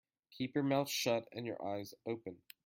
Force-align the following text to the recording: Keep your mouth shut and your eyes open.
Keep 0.31 0.55
your 0.55 0.63
mouth 0.63 0.89
shut 0.89 1.27
and 1.31 1.45
your 1.45 1.63
eyes 1.63 1.93
open. 2.07 2.37